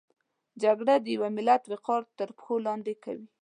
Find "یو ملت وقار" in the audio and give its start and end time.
1.15-2.01